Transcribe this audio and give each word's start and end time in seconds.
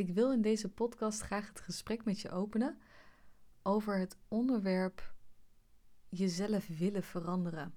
ik 0.00 0.14
wil 0.14 0.32
in 0.32 0.40
deze 0.40 0.68
podcast 0.68 1.20
graag 1.20 1.48
het 1.48 1.60
gesprek 1.60 2.04
met 2.04 2.20
je 2.20 2.30
openen 2.30 2.78
over 3.62 3.98
het 3.98 4.16
onderwerp 4.28 5.14
jezelf 6.08 6.78
willen 6.78 7.02
veranderen. 7.02 7.74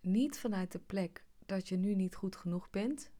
Niet 0.00 0.38
vanuit 0.38 0.72
de 0.72 0.78
plek 0.78 1.26
dat 1.46 1.68
je 1.68 1.76
nu 1.76 1.94
niet 1.94 2.14
goed 2.14 2.36
genoeg 2.36 2.70
bent, 2.70 3.10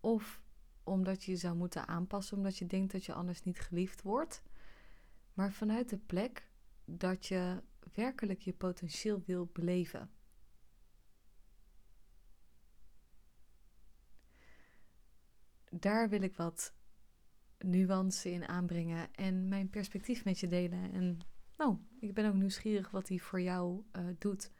of 0.00 0.42
omdat 0.84 1.24
je 1.24 1.30
je 1.30 1.36
zou 1.36 1.56
moeten 1.56 1.88
aanpassen 1.88 2.36
omdat 2.36 2.58
je 2.58 2.66
denkt 2.66 2.92
dat 2.92 3.04
je 3.04 3.14
anders 3.14 3.42
niet 3.42 3.60
geliefd 3.60 4.02
wordt, 4.02 4.42
maar 5.34 5.52
vanuit 5.52 5.88
de 5.88 5.98
plek 5.98 6.48
dat 6.84 7.26
je 7.26 7.62
werkelijk 7.92 8.40
je 8.40 8.52
potentieel 8.52 9.22
wil 9.26 9.50
beleven. 9.52 10.10
Daar 15.74 16.08
wil 16.08 16.22
ik 16.22 16.36
wat 16.36 16.74
nuance 17.58 18.30
in 18.30 18.48
aanbrengen 18.48 19.14
en 19.14 19.48
mijn 19.48 19.70
perspectief 19.70 20.24
met 20.24 20.40
je 20.40 20.46
delen. 20.46 20.92
En 20.92 21.18
nou, 21.56 21.76
ik 22.00 22.14
ben 22.14 22.26
ook 22.26 22.34
nieuwsgierig 22.34 22.90
wat 22.90 23.06
die 23.06 23.22
voor 23.22 23.40
jou 23.40 23.82
uh, 23.96 24.04
doet. 24.18 24.50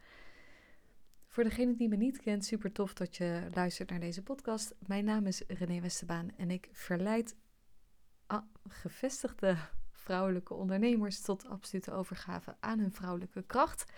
Voor 1.26 1.44
degene 1.44 1.74
die 1.74 1.88
me 1.88 1.96
niet 1.96 2.18
kent, 2.18 2.44
super 2.44 2.72
tof 2.72 2.94
dat 2.94 3.16
je 3.16 3.48
luistert 3.54 3.90
naar 3.90 4.00
deze 4.00 4.22
podcast. 4.22 4.74
Mijn 4.86 5.04
naam 5.04 5.26
is 5.26 5.42
René 5.46 5.80
Westerbaan 5.80 6.36
en 6.36 6.50
ik 6.50 6.68
verleid 6.72 7.36
gevestigde 8.68 9.56
vrouwelijke 9.90 10.54
ondernemers 10.54 11.20
tot 11.20 11.46
absolute 11.46 11.92
overgave 11.92 12.56
aan 12.60 12.78
hun 12.78 12.92
vrouwelijke 12.92 13.42
kracht. 13.42 13.92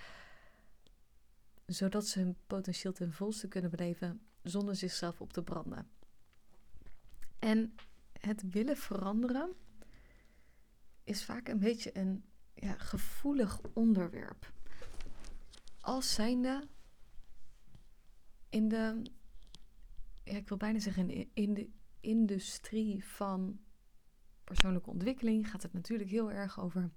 Zodat 1.66 2.07
ze 2.07 2.19
hun 2.19 2.37
potentieel 2.46 2.93
ten 2.93 3.12
volste 3.12 3.49
kunnen 3.49 3.71
beleven 3.71 4.21
zonder 4.43 4.77
zichzelf 4.77 5.21
op 5.21 5.33
te 5.33 5.43
branden. 5.43 5.88
En 7.45 7.75
het 8.12 8.51
willen 8.51 8.77
veranderen 8.77 9.52
is 11.02 11.24
vaak 11.24 11.49
een 11.49 11.59
beetje 11.59 11.99
een 11.99 12.24
ja, 12.55 12.73
gevoelig 12.73 13.60
onderwerp. 13.73 14.52
Als 15.80 16.15
zijnde 16.15 16.68
in 18.49 18.68
de, 18.68 19.02
ik 20.23 20.49
wil 20.49 20.57
bijna 20.57 20.79
zeggen, 20.79 21.35
in 21.35 21.55
de 21.55 21.68
industrie 22.01 23.05
van 23.05 23.59
persoonlijke 24.45 24.90
ontwikkeling 24.90 25.51
gaat 25.51 25.63
het 25.63 25.73
natuurlijk 25.73 26.11
heel 26.11 26.33
erg 26.33 26.61
over 26.61 26.90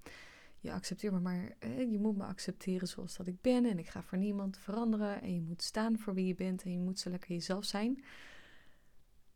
je 0.60 0.72
accepteert 0.72 1.14
me 1.14 1.20
maar, 1.20 1.56
je 1.90 2.00
moet 2.00 2.18
me 2.18 2.24
accepteren 2.24 2.88
zoals 2.88 3.18
dat 3.18 3.28
ik 3.28 3.42
ben 3.42 3.66
en 3.66 3.80
ik 3.80 3.88
ga 3.88 4.02
voor 4.02 4.18
niemand 4.18 4.58
veranderen 4.58 5.22
en 5.22 5.34
je 5.34 5.42
moet 5.42 5.62
staan 5.62 5.98
voor 5.98 6.14
wie 6.14 6.26
je 6.26 6.36
bent 6.36 6.64
en 6.64 6.72
je 6.72 6.80
moet 6.80 7.00
zo 7.00 7.10
lekker 7.10 7.32
jezelf 7.32 7.66
zijn. 7.66 8.04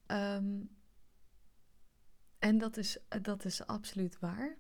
Ehm, 0.06 0.60
en 2.42 2.58
dat 2.58 2.78
is, 2.78 2.98
dat 3.22 3.46
is 3.46 3.66
absoluut 3.66 4.20
waar. 4.20 4.58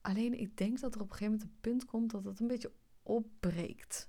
Alleen 0.00 0.34
ik 0.34 0.56
denk 0.56 0.80
dat 0.80 0.94
er 0.94 1.00
op 1.00 1.10
een 1.10 1.16
gegeven 1.16 1.32
moment 1.32 1.50
een 1.50 1.60
punt 1.60 1.84
komt 1.84 2.10
dat 2.10 2.24
het 2.24 2.40
een 2.40 2.46
beetje 2.46 2.72
opbreekt. 3.02 4.08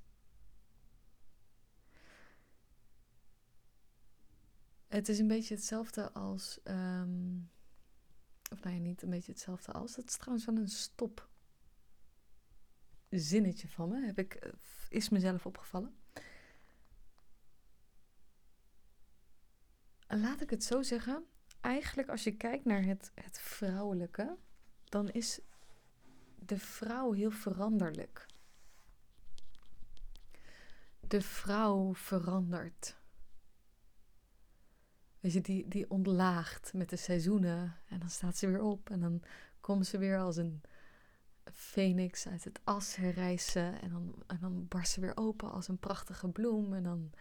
Het 4.88 5.10
is 5.10 5.20
een 5.20 5.28
beetje 5.28 5.56
hetzelfde 5.56 6.12
als. 6.12 6.60
Ehm, 6.64 7.38
of 8.52 8.64
nou 8.64 8.76
ja, 8.76 8.82
niet 8.82 9.02
een 9.02 9.10
beetje 9.10 9.32
hetzelfde 9.32 9.72
als. 9.72 9.96
Dat 9.96 10.08
is 10.08 10.18
trouwens 10.18 10.46
wel 10.46 10.56
een 10.56 10.68
stop 10.68 11.30
zinnetje 13.10 13.68
van 13.68 13.90
me. 13.90 14.06
Heb 14.06 14.18
ik, 14.18 14.34
eh, 14.34 14.52
is 14.90 15.10
mezelf 15.10 15.46
opgevallen. 15.46 15.96
Laat 20.08 20.42
ik 20.42 20.50
het 20.50 20.64
zo 20.64 20.82
zeggen. 20.82 21.26
Eigenlijk 21.62 22.10
als 22.10 22.24
je 22.24 22.32
kijkt 22.38 22.66
naar 22.66 22.84
het, 22.84 23.12
het 23.16 23.40
vrouwelijke, 23.40 24.38
dan 24.84 25.10
is 25.10 25.40
de 26.36 26.58
vrouw 26.58 27.12
heel 27.12 27.32
veranderlijk. 27.32 28.26
De 31.00 31.22
vrouw 31.22 31.96
verandert. 31.96 33.00
Weet 35.20 35.34
je, 35.34 35.42
die, 35.42 35.68
die 35.68 35.90
ontlaagt 35.90 36.74
met 36.74 36.90
de 36.90 36.96
seizoenen. 36.96 37.76
En 37.86 38.00
dan 38.00 38.10
staat 38.10 38.38
ze 38.38 38.48
weer 38.48 38.62
op. 38.62 38.90
En 38.90 39.00
dan 39.00 39.22
komt 39.60 39.88
ze 39.88 39.98
weer 39.98 40.20
als 40.20 40.38
een 40.38 40.62
phoenix 41.54 42.28
uit 42.28 42.44
het 42.44 42.60
as 42.64 42.96
herrijzen. 42.96 43.82
En 43.82 43.90
dan, 43.90 44.24
en 44.28 44.38
dan 44.42 44.68
barst 44.68 44.92
ze 44.92 45.02
weer 45.02 45.18
open 45.18 45.52
als 45.52 45.68
een 45.68 45.80
prachtige 45.80 46.30
bloem. 46.30 46.74
En 46.74 46.84
dan, 46.84 47.12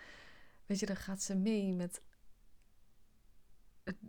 weet 0.67 0.79
je, 0.79 0.87
dan 0.87 0.97
gaat 0.97 1.23
ze 1.23 1.37
mee 1.37 1.73
met 1.73 2.03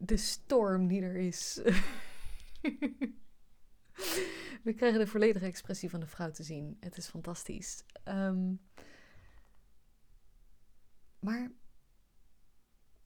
de 0.04 0.18
storm 0.18 0.88
die 0.88 1.02
er 1.02 1.16
is. 1.16 1.62
We 4.64 4.74
krijgen 4.74 5.00
de 5.00 5.08
volledige 5.08 5.46
expressie 5.46 5.90
van 5.90 6.00
de 6.00 6.08
vrouw 6.08 6.32
te 6.32 6.44
zien. 6.44 6.78
Het 6.80 6.98
is 6.98 7.08
fantastisch. 7.08 7.84
Um, 8.06 8.62
maar 11.20 11.52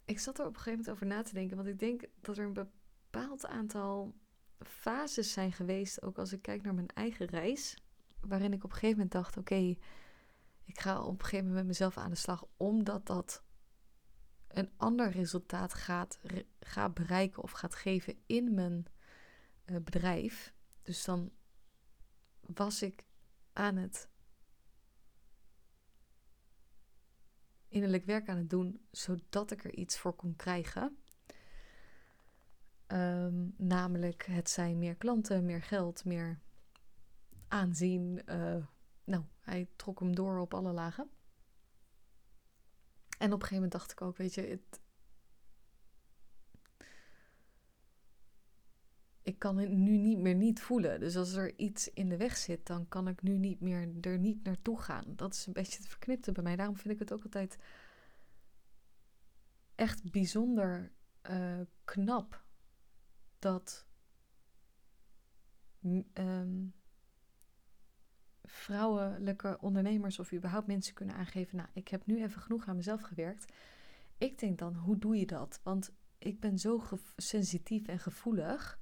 ik 0.05 0.19
zat 0.19 0.39
er 0.39 0.45
op 0.45 0.55
een 0.55 0.61
gegeven 0.61 0.79
moment 0.79 0.89
over 0.89 1.05
na 1.05 1.21
te 1.21 1.33
denken. 1.33 1.55
Want 1.55 1.69
ik 1.69 1.79
denk 1.79 2.05
dat 2.21 2.37
er 2.37 2.45
een 2.45 2.53
bepaald 2.53 3.45
aantal 3.45 4.15
fases 4.59 5.31
zijn 5.31 5.51
geweest. 5.51 6.01
Ook 6.01 6.17
als 6.17 6.33
ik 6.33 6.41
kijk 6.41 6.63
naar 6.63 6.73
mijn 6.73 6.87
eigen 6.87 7.25
reis. 7.25 7.77
Waarin 8.19 8.53
ik 8.53 8.63
op 8.63 8.69
een 8.69 8.77
gegeven 8.77 8.95
moment 8.95 9.11
dacht: 9.11 9.37
oké, 9.37 9.75
ik 10.65 10.79
ga 10.79 11.01
op 11.01 11.19
een 11.19 11.25
gegeven 11.25 11.45
moment 11.45 11.55
met 11.55 11.67
mezelf 11.67 11.97
aan 11.97 12.09
de 12.09 12.15
slag. 12.15 12.45
Omdat 12.57 13.05
dat 13.05 13.43
een 14.57 14.71
ander 14.77 15.09
resultaat 15.11 15.73
gaat, 15.73 16.19
bereiken 16.93 17.43
of 17.43 17.51
gaat 17.51 17.75
geven 17.75 18.17
in 18.25 18.53
mijn 18.53 18.85
uh, 19.65 19.77
bedrijf. 19.83 20.53
Dus 20.81 21.03
dan 21.03 21.31
was 22.39 22.81
ik 22.81 23.05
aan 23.53 23.75
het 23.75 24.09
innerlijk 27.67 28.05
werk 28.05 28.29
aan 28.29 28.37
het 28.37 28.49
doen, 28.49 28.85
zodat 28.91 29.51
ik 29.51 29.63
er 29.63 29.73
iets 29.75 29.97
voor 29.97 30.13
kon 30.13 30.35
krijgen. 30.35 30.97
Um, 32.87 33.53
namelijk, 33.57 34.25
het 34.25 34.49
zijn 34.49 34.77
meer 34.77 34.95
klanten, 34.95 35.45
meer 35.45 35.61
geld, 35.61 36.05
meer 36.05 36.39
aanzien. 37.47 38.21
Uh, 38.25 38.65
nou, 39.03 39.23
hij 39.39 39.69
trok 39.75 39.99
hem 39.99 40.15
door 40.15 40.39
op 40.39 40.53
alle 40.53 40.71
lagen. 40.71 41.09
En 43.17 43.33
op 43.33 43.41
een 43.41 43.47
gegeven 43.47 43.55
moment 43.55 43.71
dacht 43.71 43.91
ik 43.91 44.01
ook, 44.01 44.17
weet 44.17 44.33
je, 44.33 44.41
het, 44.41 44.79
ik 49.21 49.39
kan 49.39 49.57
het 49.57 49.69
nu 49.69 49.97
niet 49.97 50.19
meer 50.19 50.35
niet 50.35 50.61
voelen. 50.61 50.99
Dus 50.99 51.15
als 51.15 51.33
er 51.33 51.57
iets 51.57 51.93
in 51.93 52.09
de 52.09 52.17
weg 52.17 52.37
zit, 52.37 52.65
dan 52.65 52.87
kan 52.87 53.07
ik 53.07 53.21
nu 53.21 53.37
niet 53.37 53.59
meer 53.59 53.93
er 54.01 54.19
niet 54.19 54.43
naartoe 54.43 54.81
gaan. 54.81 55.15
Dat 55.15 55.33
is 55.33 55.45
een 55.45 55.53
beetje 55.53 55.77
het 55.77 55.87
verknipte 55.87 56.31
bij 56.31 56.43
mij. 56.43 56.55
Daarom 56.55 56.77
vind 56.77 56.93
ik 56.93 56.99
het 56.99 57.13
ook 57.13 57.23
altijd 57.23 57.57
echt 59.75 60.11
bijzonder 60.11 60.91
uh, 61.29 61.61
knap 61.83 62.43
dat 63.39 63.85
um, 66.13 66.73
vrouwelijke 68.47 69.57
ondernemers 69.61 70.19
of 70.19 70.33
überhaupt 70.33 70.67
mensen 70.67 70.93
kunnen 70.93 71.15
aangeven: 71.15 71.57
Nou, 71.57 71.69
ik 71.73 71.87
heb 71.87 72.05
nu 72.05 72.23
even 72.23 72.41
genoeg 72.41 72.67
aan 72.67 72.75
mezelf 72.75 73.01
gewerkt. 73.01 73.53
Ik 74.17 74.39
denk 74.39 74.57
dan, 74.57 74.75
hoe 74.75 74.97
doe 74.97 75.17
je 75.17 75.25
dat? 75.25 75.59
Want 75.63 75.93
ik 76.17 76.39
ben 76.39 76.59
zo 76.59 76.83
sensitief 77.15 77.87
en 77.87 77.99
gevoelig 77.99 78.79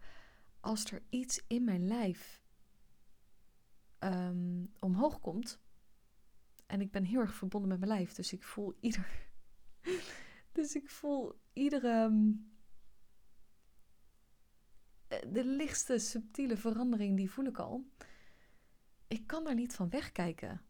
als 0.60 0.92
er 0.92 1.02
iets 1.10 1.44
in 1.48 1.64
mijn 1.64 1.88
lijf 1.88 2.42
um, 4.00 4.72
omhoog 4.80 5.20
komt. 5.20 5.62
En 6.66 6.82
ik 6.82 6.92
ben 6.92 7.04
heel 7.04 7.20
erg 7.20 7.34
verbonden 7.34 7.70
met 7.70 7.80
mijn 7.80 7.92
lijf. 7.92 8.14
Dus 8.14 8.34
ik 8.34 8.44
voel 8.44 8.74
ieder. 8.80 9.28
dus 10.52 10.76
ik 10.76 10.90
voel 10.90 11.40
iedere. 11.54 11.90
Ehm, 11.90 12.32
de 15.32 15.46
lichtste 15.46 15.98
subtiele 15.98 16.58
verandering, 16.58 17.18
die 17.18 17.32
voel 17.32 17.46
ik 17.46 17.58
al. 17.58 17.86
Ik 19.14 19.28
kan 19.28 19.44
daar 19.44 19.56
niet 19.56 19.76
van 19.76 19.90
wegkijken. 19.90 20.62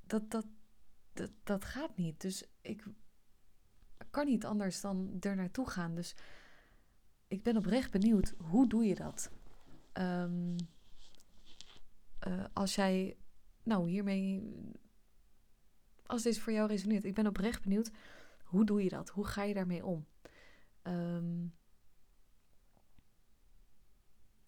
Dat, 0.00 0.30
dat, 0.30 0.46
dat, 1.12 1.30
dat 1.42 1.64
gaat 1.64 1.96
niet. 1.96 2.20
Dus 2.20 2.44
ik 2.60 2.84
kan 4.10 4.26
niet 4.26 4.44
anders 4.44 4.80
dan 4.80 5.16
er 5.20 5.36
naartoe 5.36 5.70
gaan. 5.70 5.94
Dus 5.94 6.14
ik 7.28 7.42
ben 7.42 7.56
oprecht 7.56 7.90
benieuwd, 7.90 8.34
hoe 8.38 8.68
doe 8.68 8.84
je 8.84 8.94
dat? 8.94 9.30
Um, 9.92 10.56
als 12.52 12.74
jij, 12.74 13.16
nou 13.62 13.90
hiermee, 13.90 14.54
als 16.06 16.22
dit 16.22 16.38
voor 16.38 16.52
jou 16.52 16.68
resoneert, 16.68 17.04
ik 17.04 17.14
ben 17.14 17.26
oprecht 17.26 17.62
benieuwd, 17.62 17.90
hoe 18.44 18.64
doe 18.64 18.82
je 18.82 18.88
dat? 18.88 19.08
Hoe 19.08 19.26
ga 19.26 19.42
je 19.42 19.54
daarmee 19.54 19.84
om? 19.84 20.06
Um, 20.82 21.54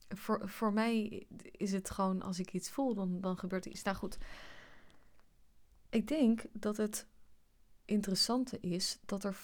voor, 0.08 0.49
voor 0.49 0.73
mij 0.73 1.26
is 1.41 1.73
het 1.73 1.91
gewoon, 1.91 2.23
als 2.23 2.38
ik 2.38 2.53
iets 2.53 2.70
voel, 2.70 2.94
dan, 2.94 3.20
dan 3.20 3.38
gebeurt 3.38 3.67
iets. 3.67 3.82
Nou 3.82 3.97
goed, 3.97 4.19
ik 5.91 6.08
denk 6.08 6.44
dat 6.53 6.76
het 6.76 7.06
interessante 7.85 8.61
is 8.61 8.99
dat 9.05 9.25
er 9.25 9.38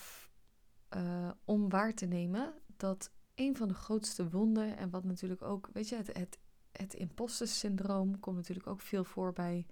uh, 0.96 1.30
om 1.44 1.68
waar 1.68 1.94
te 1.94 2.06
nemen 2.06 2.54
dat 2.76 3.10
een 3.34 3.56
van 3.56 3.68
de 3.68 3.74
grootste 3.74 4.30
wonden, 4.30 4.76
en 4.76 4.90
wat 4.90 5.04
natuurlijk 5.04 5.42
ook, 5.42 5.68
weet 5.72 5.88
je, 5.88 5.96
het, 5.96 6.16
het, 6.16 6.38
het 6.72 6.94
imposter 6.94 7.48
syndroom 7.48 8.20
komt 8.20 8.36
natuurlijk 8.36 8.66
ook 8.66 8.80
veel 8.80 9.04
voor 9.04 9.32
bij 9.32 9.66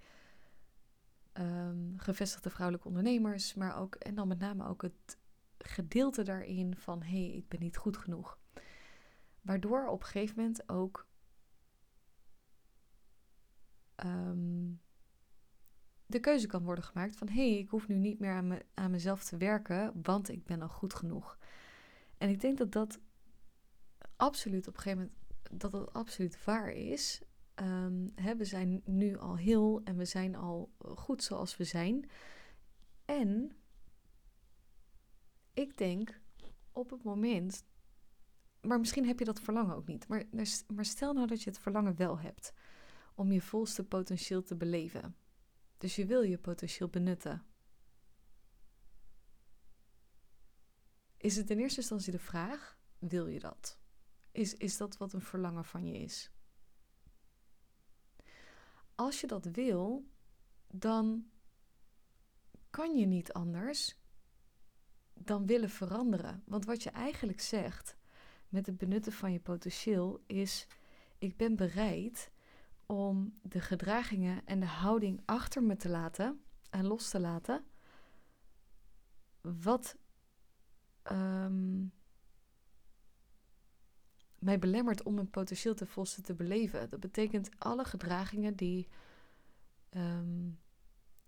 um, 1.33 1.93
gevestigde 1.97 2.49
vrouwelijke 2.49 2.87
ondernemers, 2.87 3.53
maar 3.53 3.77
ook, 3.77 3.95
en 3.95 4.15
dan 4.15 4.27
met 4.27 4.39
name 4.39 4.67
ook 4.67 4.81
het 4.81 5.17
gedeelte 5.57 6.23
daarin 6.23 6.75
van 6.75 7.01
hé, 7.01 7.25
hey, 7.25 7.35
ik 7.35 7.47
ben 7.47 7.59
niet 7.59 7.77
goed 7.77 7.97
genoeg. 7.97 8.39
Waardoor 9.41 9.87
op 9.87 10.01
een 10.01 10.07
gegeven 10.07 10.35
moment 10.37 10.69
ook 10.69 11.07
um, 13.95 14.81
de 16.05 16.19
keuze 16.19 16.47
kan 16.47 16.63
worden 16.63 16.83
gemaakt 16.83 17.17
van 17.17 17.27
hé, 17.27 17.49
hey, 17.49 17.57
ik 17.57 17.69
hoef 17.69 17.87
nu 17.87 17.95
niet 17.95 18.19
meer 18.19 18.31
aan, 18.31 18.47
me, 18.47 18.65
aan 18.73 18.91
mezelf 18.91 19.23
te 19.23 19.37
werken, 19.37 20.01
want 20.01 20.29
ik 20.29 20.43
ben 20.45 20.61
al 20.61 20.69
goed 20.69 20.93
genoeg. 20.93 21.37
En 22.17 22.29
ik 22.29 22.39
denk 22.39 22.57
dat 22.57 22.71
dat 22.71 22.99
absoluut 24.15 24.67
op 24.67 24.75
een 24.75 24.81
gegeven 24.81 24.99
moment 25.03 25.19
dat 25.61 25.71
dat 25.71 25.93
absoluut 25.93 26.43
waar 26.43 26.71
is. 26.71 27.21
Um, 27.55 28.11
hè, 28.15 28.35
we 28.35 28.45
zijn 28.45 28.81
nu 28.85 29.17
al 29.17 29.37
heel 29.37 29.81
en 29.83 29.97
we 29.97 30.05
zijn 30.05 30.35
al 30.35 30.71
goed 30.79 31.23
zoals 31.23 31.57
we 31.57 31.63
zijn. 31.63 32.09
En 33.05 33.55
ik 35.53 35.77
denk 35.77 36.21
op 36.71 36.89
het 36.89 37.03
moment, 37.03 37.65
maar 38.61 38.79
misschien 38.79 39.05
heb 39.05 39.19
je 39.19 39.25
dat 39.25 39.39
verlangen 39.39 39.75
ook 39.75 39.87
niet, 39.87 40.07
maar, 40.07 40.23
maar 40.67 40.85
stel 40.85 41.13
nou 41.13 41.27
dat 41.27 41.41
je 41.41 41.49
het 41.49 41.59
verlangen 41.59 41.95
wel 41.95 42.19
hebt 42.19 42.53
om 43.15 43.31
je 43.31 43.41
volste 43.41 43.83
potentieel 43.83 44.43
te 44.43 44.55
beleven. 44.55 45.15
Dus 45.77 45.95
je 45.95 46.05
wil 46.05 46.21
je 46.21 46.37
potentieel 46.37 46.89
benutten. 46.89 47.45
Is 51.17 51.35
het 51.35 51.49
in 51.49 51.59
eerste 51.59 51.79
instantie 51.79 52.11
de 52.11 52.19
vraag: 52.19 52.77
wil 52.99 53.27
je 53.27 53.39
dat? 53.39 53.79
Is, 54.31 54.53
is 54.53 54.77
dat 54.77 54.97
wat 54.97 55.13
een 55.13 55.21
verlangen 55.21 55.65
van 55.65 55.85
je 55.85 55.97
is? 55.97 56.31
Als 58.95 59.21
je 59.21 59.27
dat 59.27 59.45
wil, 59.45 60.07
dan 60.67 61.29
kan 62.69 62.97
je 62.97 63.05
niet 63.05 63.33
anders 63.33 63.99
dan 65.13 65.45
willen 65.45 65.69
veranderen. 65.69 66.43
Want 66.45 66.65
wat 66.65 66.83
je 66.83 66.89
eigenlijk 66.89 67.41
zegt 67.41 67.97
met 68.51 68.65
het 68.65 68.77
benutten 68.77 69.11
van 69.11 69.31
je 69.31 69.39
potentieel 69.39 70.23
is: 70.25 70.67
ik 71.17 71.37
ben 71.37 71.55
bereid 71.55 72.31
om 72.85 73.39
de 73.41 73.61
gedragingen 73.61 74.45
en 74.45 74.59
de 74.59 74.65
houding 74.65 75.21
achter 75.25 75.63
me 75.63 75.75
te 75.75 75.89
laten 75.89 76.41
en 76.69 76.85
los 76.85 77.09
te 77.09 77.19
laten. 77.19 77.65
Wat 79.41 79.97
ehm, 81.01 81.85
mij 84.39 84.59
belemmert 84.59 85.03
om 85.03 85.13
mijn 85.13 85.29
potentieel 85.29 85.75
te 85.75 85.85
volste 85.85 86.21
te 86.21 86.33
beleven. 86.33 86.89
Dat 86.89 86.99
betekent 86.99 87.49
alle 87.57 87.85
gedragingen 87.85 88.55
die 88.55 88.87
ehm, 89.89 90.49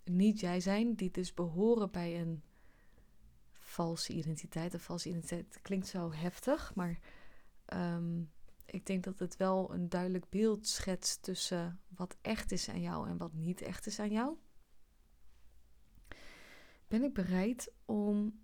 niet 0.04 0.40
jij 0.40 0.60
zijn, 0.60 0.94
die 0.94 1.10
dus 1.10 1.34
behoren 1.34 1.90
bij 1.90 2.20
een 2.20 2.42
valse 3.50 4.12
identiteit. 4.12 4.72
Een 4.72 4.80
valse 4.80 5.08
identiteit 5.08 5.58
klinkt 5.62 5.86
zo 5.86 6.12
heftig, 6.12 6.74
maar 6.74 6.98
ehm, 7.64 8.22
ik 8.66 8.86
denk 8.86 9.04
dat 9.04 9.18
het 9.18 9.36
wel 9.36 9.74
een 9.74 9.88
duidelijk 9.88 10.28
beeld 10.28 10.66
schetst 10.66 11.22
tussen 11.22 11.80
wat 11.88 12.16
echt 12.20 12.52
is 12.52 12.68
aan 12.68 12.80
jou 12.80 13.08
en 13.08 13.16
wat 13.16 13.32
niet 13.32 13.62
echt 13.62 13.86
is 13.86 13.98
aan 13.98 14.10
jou. 14.10 14.36
Ben 16.88 17.02
ik 17.02 17.14
bereid 17.14 17.72
om 17.84 18.42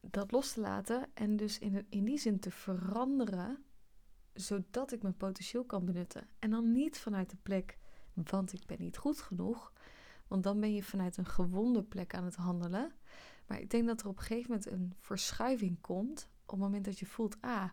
dat 0.00 0.30
los 0.30 0.52
te 0.52 0.60
laten 0.60 1.10
en 1.14 1.36
dus 1.36 1.58
in, 1.58 1.86
in 1.88 2.04
die 2.04 2.18
zin 2.18 2.40
te 2.40 2.50
veranderen, 2.50 3.64
zodat 4.32 4.92
ik 4.92 5.02
mijn 5.02 5.16
potentieel 5.16 5.64
kan 5.64 5.84
benutten. 5.84 6.28
En 6.38 6.50
dan 6.50 6.72
niet 6.72 6.98
vanuit 6.98 7.30
de 7.30 7.36
plek, 7.42 7.78
want 8.14 8.52
ik 8.52 8.66
ben 8.66 8.80
niet 8.80 8.96
goed 8.96 9.20
genoeg, 9.20 9.72
want 10.28 10.42
dan 10.42 10.60
ben 10.60 10.74
je 10.74 10.82
vanuit 10.82 11.16
een 11.16 11.26
gewonde 11.26 11.82
plek 11.82 12.14
aan 12.14 12.24
het 12.24 12.36
handelen. 12.36 12.92
Maar 13.46 13.60
ik 13.60 13.70
denk 13.70 13.86
dat 13.86 14.00
er 14.00 14.08
op 14.08 14.16
een 14.16 14.24
gegeven 14.24 14.50
moment 14.50 14.70
een 14.70 14.94
verschuiving 14.98 15.80
komt 15.80 16.28
op 16.44 16.50
het 16.50 16.58
moment 16.58 16.84
dat 16.84 16.98
je 16.98 17.06
voelt, 17.06 17.36
ah, 17.40 17.70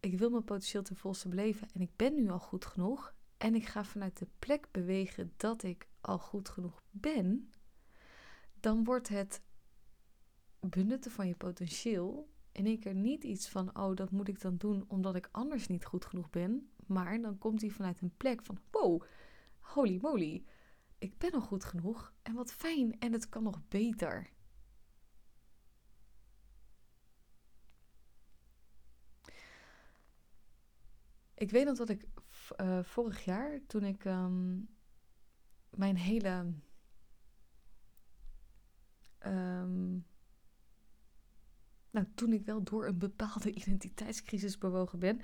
ik 0.00 0.18
wil 0.18 0.30
mijn 0.30 0.44
potentieel 0.44 0.82
ten 0.82 0.96
volste 0.96 1.28
beleven 1.28 1.68
en 1.74 1.80
ik 1.80 1.96
ben 1.96 2.14
nu 2.14 2.30
al 2.30 2.38
goed 2.38 2.64
genoeg. 2.64 3.14
En 3.36 3.54
ik 3.54 3.66
ga 3.66 3.84
vanuit 3.84 4.18
de 4.18 4.26
plek 4.38 4.66
bewegen 4.70 5.32
dat 5.36 5.62
ik 5.62 5.88
al 6.00 6.18
goed 6.18 6.48
genoeg 6.48 6.82
ben, 6.90 7.52
dan 8.60 8.84
wordt 8.84 9.08
het 9.08 9.42
benutten 10.60 11.10
van 11.10 11.26
je 11.28 11.34
potentieel 11.34 12.28
in 12.52 12.66
één 12.66 12.78
keer 12.78 12.94
niet 12.94 13.24
iets 13.24 13.48
van, 13.48 13.78
oh, 13.78 13.94
dat 13.94 14.10
moet 14.10 14.28
ik 14.28 14.40
dan 14.40 14.56
doen 14.56 14.84
omdat 14.88 15.14
ik 15.14 15.28
anders 15.32 15.66
niet 15.66 15.84
goed 15.84 16.04
genoeg 16.04 16.30
ben, 16.30 16.70
maar 16.86 17.20
dan 17.20 17.38
komt 17.38 17.60
hij 17.60 17.70
vanuit 17.70 18.00
een 18.00 18.16
plek 18.16 18.42
van, 18.42 18.58
wow, 18.70 19.02
holy 19.60 19.98
moly, 20.02 20.44
ik 20.98 21.18
ben 21.18 21.32
al 21.32 21.40
goed 21.40 21.64
genoeg 21.64 22.12
en 22.22 22.34
wat 22.34 22.52
fijn 22.52 22.98
en 22.98 23.12
het 23.12 23.28
kan 23.28 23.42
nog 23.42 23.60
beter. 23.68 24.30
Ik 31.40 31.50
weet 31.50 31.64
nog 31.64 31.76
dat 31.76 31.88
ik 31.88 32.06
uh, 32.60 32.82
vorig 32.82 33.24
jaar, 33.24 33.60
toen 33.66 33.84
ik 33.84 34.04
um, 34.04 34.68
mijn 35.70 35.96
hele. 35.96 36.52
Um, 39.26 40.06
nou, 41.90 42.06
toen 42.14 42.32
ik 42.32 42.44
wel 42.44 42.62
door 42.62 42.86
een 42.86 42.98
bepaalde 42.98 43.52
identiteitscrisis 43.60 44.58
bewogen 44.58 44.98
ben. 44.98 45.20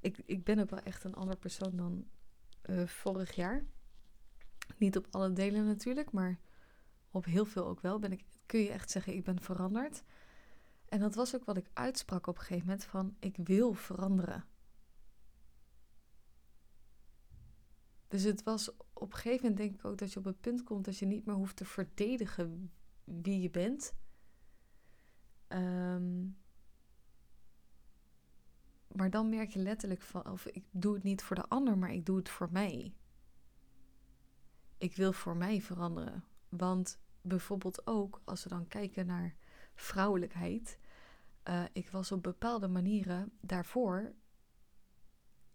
Ik, 0.00 0.18
ik 0.24 0.44
ben 0.44 0.58
ook 0.58 0.70
wel 0.70 0.80
echt 0.80 1.04
een 1.04 1.14
ander 1.14 1.36
persoon 1.36 1.76
dan 1.76 2.08
uh, 2.70 2.86
vorig 2.86 3.34
jaar. 3.34 3.64
Niet 4.76 4.96
op 4.96 5.06
alle 5.10 5.32
delen 5.32 5.66
natuurlijk, 5.66 6.12
maar 6.12 6.38
op 7.10 7.24
heel 7.24 7.44
veel 7.44 7.66
ook 7.66 7.80
wel. 7.80 7.98
Ben 7.98 8.12
ik, 8.12 8.24
kun 8.46 8.60
je 8.60 8.70
echt 8.70 8.90
zeggen, 8.90 9.14
ik 9.14 9.24
ben 9.24 9.40
veranderd. 9.40 10.02
En 10.88 11.00
dat 11.00 11.14
was 11.14 11.34
ook 11.34 11.44
wat 11.44 11.56
ik 11.56 11.70
uitsprak 11.72 12.26
op 12.26 12.36
een 12.36 12.42
gegeven 12.42 12.66
moment 12.66 12.84
van 12.84 13.16
ik 13.18 13.36
wil 13.36 13.72
veranderen. 13.72 14.44
Dus 18.08 18.22
het 18.22 18.42
was 18.42 18.70
op 18.92 19.12
een 19.12 19.18
gegeven 19.18 19.40
moment 19.40 19.56
denk 19.56 19.74
ik 19.74 19.84
ook 19.84 19.98
dat 19.98 20.12
je 20.12 20.18
op 20.18 20.24
het 20.24 20.40
punt 20.40 20.62
komt 20.62 20.84
dat 20.84 20.98
je 20.98 21.06
niet 21.06 21.26
meer 21.26 21.34
hoeft 21.34 21.56
te 21.56 21.64
verdedigen 21.64 22.72
wie 23.04 23.40
je 23.40 23.50
bent. 23.50 23.94
Ehm, 25.48 26.26
maar 28.88 29.10
dan 29.10 29.28
merk 29.28 29.50
je 29.50 29.58
letterlijk 29.58 30.02
van, 30.02 30.30
of 30.30 30.46
ik 30.46 30.64
doe 30.70 30.94
het 30.94 31.02
niet 31.02 31.22
voor 31.22 31.36
de 31.36 31.48
ander, 31.48 31.78
maar 31.78 31.92
ik 31.92 32.06
doe 32.06 32.16
het 32.16 32.28
voor 32.28 32.48
mij. 32.52 32.94
Ik 34.78 34.96
wil 34.96 35.12
voor 35.12 35.36
mij 35.36 35.60
veranderen. 35.60 36.24
Want 36.48 36.98
bijvoorbeeld 37.20 37.86
ook 37.86 38.20
als 38.24 38.42
we 38.42 38.48
dan 38.48 38.68
kijken 38.68 39.06
naar 39.06 39.36
vrouwelijkheid. 39.74 40.78
Uh, 41.48 41.64
ik 41.72 41.90
was 41.90 42.12
op 42.12 42.22
bepaalde 42.22 42.68
manieren 42.68 43.32
daarvoor 43.40 44.12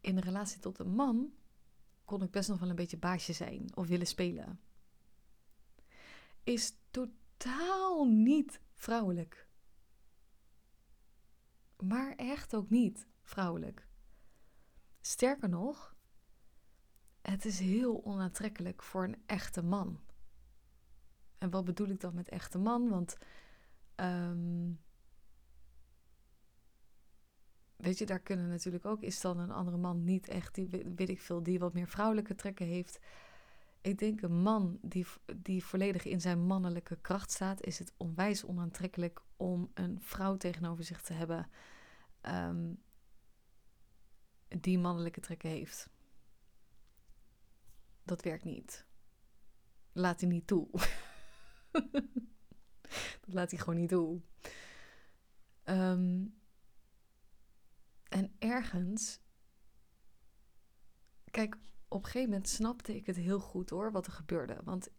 in 0.01 0.17
relatie 0.17 0.60
tot 0.60 0.79
een 0.79 0.95
man 0.95 1.33
kon 2.05 2.22
ik 2.22 2.31
best 2.31 2.50
nog 2.50 2.60
wel 2.60 2.69
een 2.69 2.75
beetje 2.75 2.98
baasje 2.98 3.33
zijn 3.33 3.75
of 3.75 3.88
willen 3.88 4.07
spelen. 4.07 4.60
Is 6.43 6.75
totaal 6.91 8.05
niet 8.05 8.62
vrouwelijk. 8.74 9.48
Maar 11.77 12.15
echt 12.15 12.55
ook 12.55 12.69
niet 12.69 13.07
vrouwelijk. 13.22 13.88
Sterker 15.01 15.50
nog, 15.50 15.95
het 17.22 17.45
is 17.45 17.60
heel 17.60 18.05
onaantrekkelijk 18.05 18.83
voor 18.83 19.03
een 19.03 19.22
echte 19.25 19.62
man. 19.62 20.00
En 21.38 21.50
wat 21.50 21.65
bedoel 21.65 21.88
ik 21.88 22.00
dan 22.00 22.15
met 22.15 22.29
echte 22.29 22.57
man? 22.57 22.89
Want 22.89 23.17
um, 23.95 24.82
weet 27.83 27.97
je, 27.97 28.05
daar 28.05 28.19
kunnen 28.19 28.49
natuurlijk 28.49 28.85
ook, 28.85 29.01
is 29.01 29.21
dan 29.21 29.39
een 29.39 29.51
andere 29.51 29.77
man 29.77 30.03
niet 30.03 30.27
echt, 30.27 30.55
die 30.55 30.69
weet 30.95 31.09
ik 31.09 31.21
veel, 31.21 31.43
die 31.43 31.59
wat 31.59 31.73
meer 31.73 31.87
vrouwelijke 31.87 32.35
trekken 32.35 32.65
heeft. 32.65 32.99
Ik 33.81 33.97
denk 33.97 34.21
een 34.21 34.41
man 34.41 34.79
die, 34.81 35.05
die 35.35 35.63
volledig 35.63 36.05
in 36.05 36.21
zijn 36.21 36.45
mannelijke 36.45 36.97
kracht 37.01 37.31
staat, 37.31 37.61
is 37.61 37.79
het 37.79 37.93
onwijs 37.97 38.45
onaantrekkelijk 38.45 39.21
om 39.37 39.71
een 39.73 40.01
vrouw 40.01 40.37
tegenover 40.37 40.83
zich 40.83 41.01
te 41.01 41.13
hebben 41.13 41.49
um, 42.21 42.81
die 44.47 44.79
mannelijke 44.79 45.19
trekken 45.19 45.49
heeft. 45.49 45.89
Dat 48.03 48.21
werkt 48.21 48.43
niet. 48.43 48.85
Laat 49.91 50.19
hij 50.19 50.29
niet 50.29 50.47
toe. 50.47 50.67
dat 53.21 53.33
laat 53.33 53.51
hij 53.51 53.59
gewoon 53.59 53.79
niet 53.79 53.89
toe. 53.89 54.21
Um, 55.65 56.33
en 58.13 58.36
ergens, 58.39 59.20
kijk, 61.32 61.58
op 61.88 62.00
een 62.00 62.05
gegeven 62.05 62.29
moment 62.29 62.50
snapte 62.50 62.96
ik 62.96 63.05
het 63.05 63.15
heel 63.15 63.39
goed 63.39 63.70
hoor, 63.70 63.91
wat 63.91 64.05
er 64.05 64.12
gebeurde. 64.12 64.58
Want 64.63 64.89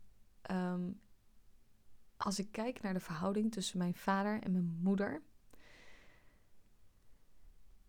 um, 0.51 1.01
als 2.17 2.39
ik 2.39 2.53
kijk 2.53 2.83
naar 2.83 2.93
de 2.93 3.01
verhouding 3.01 3.53
tussen 3.53 3.79
mijn 3.79 3.95
vader 3.95 4.43
en 4.43 4.53
mijn 4.53 4.79
moeder, 4.81 5.23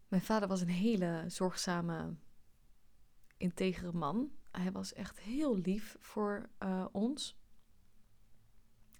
Mijn 0.08 0.22
vader 0.22 0.48
was 0.48 0.62
een 0.62 0.68
hele 0.68 1.24
zorgzame, 1.28 2.16
integere 3.38 3.94
man. 3.94 4.32
Hij 4.52 4.72
was 4.72 4.94
echt 4.94 5.20
heel 5.20 5.58
lief 5.58 5.98
voor 6.00 6.50
uh, 6.60 6.86
ons. 6.92 7.38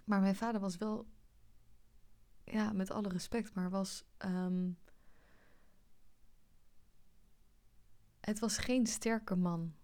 Maar 0.04 0.20
mijn 0.20 0.36
vader 0.36 0.60
was 0.60 0.76
wel, 0.76 1.06
ja, 2.44 2.72
met 2.72 2.90
alle 2.90 3.08
respect, 3.08 3.54
maar 3.54 3.70
was. 3.70 4.04
Um, 4.24 4.78
het 8.26 8.38
was 8.38 8.58
geen 8.58 8.86
sterke 8.86 9.36
man. 9.36 9.74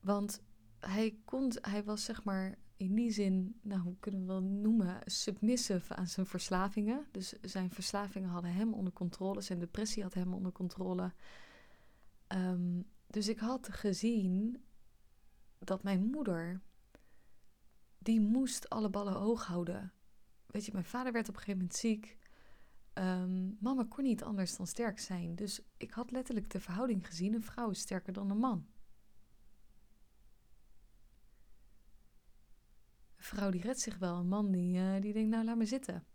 Want 0.00 0.42
hij, 0.78 1.18
kon, 1.24 1.52
hij 1.60 1.84
was 1.84 2.04
zeg 2.04 2.24
maar 2.24 2.58
in 2.76 2.94
die 2.94 3.10
zin, 3.10 3.58
nou 3.62 3.80
hoe 3.80 3.96
kunnen 4.00 4.20
we 4.20 4.26
wel 4.26 4.42
noemen, 4.42 5.00
submissive 5.04 5.94
aan 5.94 6.06
zijn 6.06 6.26
verslavingen. 6.26 7.06
Dus 7.10 7.28
zijn 7.40 7.70
verslavingen 7.70 8.28
hadden 8.28 8.52
hem 8.52 8.74
onder 8.74 8.92
controle, 8.92 9.40
zijn 9.40 9.58
depressie 9.58 10.02
had 10.02 10.14
hem 10.14 10.34
onder 10.34 10.52
controle. 10.52 11.12
Um, 12.28 12.84
dus 13.06 13.28
ik 13.28 13.38
had 13.38 13.68
gezien 13.68 14.64
dat 15.58 15.82
mijn 15.82 16.04
moeder, 16.04 16.60
die 17.98 18.20
moest 18.20 18.68
alle 18.68 18.90
ballen 18.90 19.12
hoog 19.12 19.46
houden. 19.46 19.92
Weet 20.46 20.66
je, 20.66 20.72
mijn 20.72 20.84
vader 20.84 21.12
werd 21.12 21.28
op 21.28 21.34
een 21.34 21.40
gegeven 21.40 21.60
moment 21.60 21.78
ziek. 21.78 22.18
Um, 23.00 23.56
mama 23.60 23.84
kon 23.88 24.04
niet 24.04 24.22
anders 24.22 24.56
dan 24.56 24.66
sterk 24.66 24.98
zijn. 24.98 25.34
Dus 25.34 25.60
ik 25.76 25.90
had 25.90 26.10
letterlijk 26.10 26.50
de 26.50 26.60
verhouding 26.60 27.06
gezien: 27.06 27.34
een 27.34 27.42
vrouw 27.42 27.70
is 27.70 27.80
sterker 27.80 28.12
dan 28.12 28.30
een 28.30 28.38
man. 28.38 28.66
Een 33.16 33.24
vrouw 33.24 33.50
die 33.50 33.60
redt 33.60 33.80
zich 33.80 33.98
wel, 33.98 34.16
een 34.16 34.28
man 34.28 34.50
die, 34.50 34.78
uh, 34.78 35.00
die 35.00 35.12
denkt: 35.12 35.30
nou, 35.30 35.44
laat 35.44 35.56
me 35.56 35.66
zitten. 35.66 36.06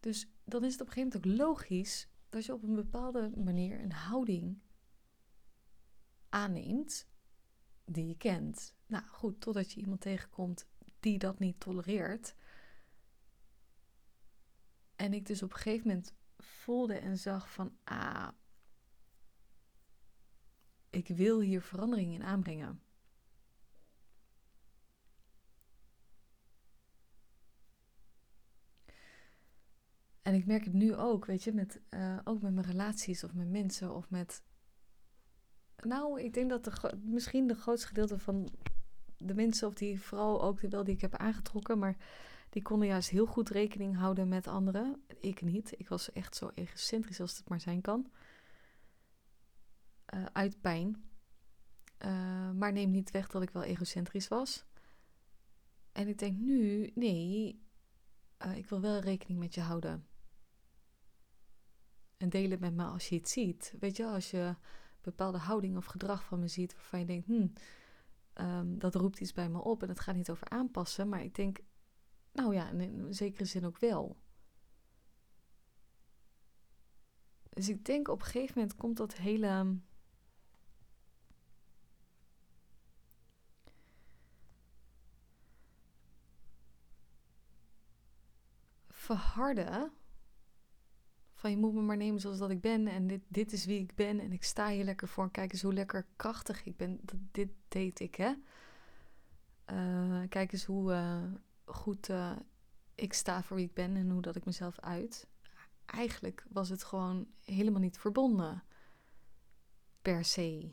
Dus 0.00 0.28
dan 0.44 0.64
is 0.64 0.72
het 0.72 0.80
op 0.80 0.86
een 0.86 0.92
gegeven 0.92 1.20
moment 1.20 1.40
ook 1.40 1.46
logisch 1.46 2.08
dat 2.28 2.44
je 2.44 2.52
op 2.52 2.62
een 2.62 2.74
bepaalde 2.74 3.30
manier 3.36 3.80
een 3.80 3.92
houding 3.92 4.58
aanneemt 6.28 7.06
die 7.84 8.06
je 8.06 8.16
kent. 8.16 8.74
Nou 8.86 9.04
goed, 9.06 9.40
totdat 9.40 9.72
je 9.72 9.80
iemand 9.80 10.00
tegenkomt 10.00 10.66
die 11.00 11.18
dat 11.18 11.38
niet 11.38 11.60
tolereert. 11.60 12.34
En 15.02 15.12
ik 15.12 15.26
dus 15.26 15.42
op 15.42 15.50
een 15.50 15.56
gegeven 15.56 15.86
moment 15.86 16.14
voelde 16.38 16.94
en 16.94 17.18
zag 17.18 17.52
van, 17.52 17.76
ah, 17.84 18.28
ik 20.90 21.08
wil 21.08 21.40
hier 21.40 21.62
verandering 21.62 22.14
in 22.14 22.22
aanbrengen. 22.22 22.82
En 30.22 30.34
ik 30.34 30.46
merk 30.46 30.64
het 30.64 30.72
nu 30.72 30.94
ook, 30.94 31.24
weet 31.24 31.44
je, 31.44 31.52
met, 31.52 31.80
uh, 31.90 32.18
ook 32.24 32.42
met 32.42 32.54
mijn 32.54 32.66
relaties 32.66 33.24
of 33.24 33.34
met 33.34 33.48
mensen 33.48 33.94
of 33.94 34.10
met. 34.10 34.42
Nou, 35.76 36.20
ik 36.20 36.34
denk 36.34 36.50
dat 36.50 36.64
de, 36.64 37.00
misschien 37.04 37.46
de 37.46 37.54
grootste 37.54 37.86
gedeelte 37.86 38.18
van 38.18 38.48
de 39.16 39.34
mensen, 39.34 39.68
of 39.68 39.74
die 39.74 40.00
vooral 40.00 40.42
ook 40.42 40.60
wel 40.60 40.84
die 40.84 40.94
ik 40.94 41.00
heb 41.00 41.14
aangetrokken, 41.14 41.78
maar 41.78 41.96
die 42.52 42.62
konden 42.62 42.88
juist 42.88 43.10
heel 43.10 43.26
goed 43.26 43.48
rekening 43.48 43.96
houden 43.96 44.28
met 44.28 44.46
anderen. 44.46 45.02
Ik 45.20 45.42
niet. 45.42 45.74
Ik 45.78 45.88
was 45.88 46.12
echt 46.12 46.36
zo 46.36 46.50
egocentrisch 46.54 47.20
als 47.20 47.36
het 47.36 47.48
maar 47.48 47.60
zijn 47.60 47.80
kan. 47.80 48.10
Uh, 50.14 50.24
uit 50.32 50.60
pijn. 50.60 51.04
Uh, 52.04 52.50
maar 52.50 52.72
neem 52.72 52.90
niet 52.90 53.10
weg 53.10 53.28
dat 53.28 53.42
ik 53.42 53.50
wel 53.50 53.62
egocentrisch 53.62 54.28
was. 54.28 54.64
En 55.92 56.08
ik 56.08 56.18
denk 56.18 56.38
nu, 56.38 56.90
nee, 56.94 57.62
uh, 58.46 58.56
ik 58.56 58.66
wil 58.66 58.80
wel 58.80 58.98
rekening 58.98 59.38
met 59.38 59.54
je 59.54 59.60
houden. 59.60 60.06
En 62.16 62.28
deel 62.28 62.50
het 62.50 62.60
met 62.60 62.74
me 62.74 62.84
als 62.84 63.08
je 63.08 63.16
het 63.16 63.28
ziet. 63.28 63.74
Weet 63.80 63.96
je, 63.96 64.06
als 64.06 64.30
je 64.30 64.54
bepaalde 65.00 65.38
houding 65.38 65.76
of 65.76 65.84
gedrag 65.84 66.24
van 66.24 66.40
me 66.40 66.48
ziet 66.48 66.74
waarvan 66.74 66.98
je 66.98 67.06
denkt, 67.06 67.26
hmm, 67.26 67.52
um, 68.34 68.78
dat 68.78 68.94
roept 68.94 69.20
iets 69.20 69.32
bij 69.32 69.48
me 69.48 69.62
op. 69.62 69.82
En 69.82 69.88
het 69.88 70.00
gaat 70.00 70.14
niet 70.14 70.30
over 70.30 70.48
aanpassen, 70.48 71.08
maar 71.08 71.22
ik 71.22 71.34
denk, 71.34 71.58
nou 72.32 72.54
ja, 72.54 72.70
in 72.70 73.14
zekere 73.14 73.44
zin 73.44 73.66
ook 73.66 73.78
wel. 73.78 74.16
Dus 77.48 77.68
ik 77.68 77.84
denk 77.84 78.08
op 78.08 78.20
een 78.20 78.26
gegeven 78.26 78.52
moment 78.54 78.76
komt 78.76 78.96
dat 78.96 79.14
hele. 79.14 79.76
verharden 89.02 89.92
van 91.34 91.50
je 91.50 91.56
moet 91.56 91.74
me 91.74 91.80
maar 91.80 91.96
nemen 91.96 92.20
zoals 92.20 92.38
dat 92.38 92.50
ik 92.50 92.60
ben. 92.60 92.86
En 92.86 93.06
dit, 93.06 93.20
dit 93.28 93.52
is 93.52 93.64
wie 93.64 93.80
ik 93.80 93.94
ben. 93.94 94.20
En 94.20 94.32
ik 94.32 94.44
sta 94.44 94.68
hier 94.68 94.84
lekker 94.84 95.08
voor. 95.08 95.30
Kijk 95.30 95.52
eens 95.52 95.62
hoe 95.62 95.72
lekker 95.72 96.06
krachtig 96.16 96.64
ik 96.64 96.76
ben. 96.76 96.98
Dat, 97.02 97.16
dit 97.30 97.50
deed 97.68 98.00
ik, 98.00 98.14
hè. 98.14 98.32
Uh, 99.72 100.22
kijk 100.28 100.52
eens 100.52 100.64
hoe 100.64 100.92
uh, 100.92 101.22
goed 101.64 102.08
uh, 102.08 102.36
ik 102.94 103.12
sta 103.12 103.42
voor 103.42 103.56
wie 103.56 103.66
ik 103.66 103.74
ben 103.74 103.96
en 103.96 104.10
hoe 104.10 104.22
dat 104.22 104.36
ik 104.36 104.44
mezelf 104.44 104.80
uit. 104.80 105.26
Eigenlijk 105.84 106.46
was 106.48 106.68
het 106.68 106.84
gewoon 106.84 107.26
helemaal 107.44 107.80
niet 107.80 107.98
verbonden. 107.98 108.64
Per 110.02 110.24
se. 110.24 110.72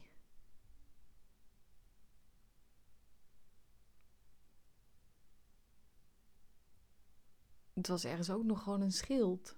Het 7.74 7.88
was 7.88 8.06
ergens 8.06 8.30
ook 8.30 8.44
nog 8.44 8.64
gewoon 8.64 8.82
een 8.82 8.92
schild. 8.92 9.58